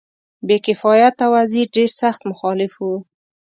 بې 0.47 0.57
کفایته 0.65 1.25
وزیر 1.33 1.67
ډېر 1.75 1.89
سخت 2.01 2.21
مخالف 2.31 2.73
وو. 2.77 2.95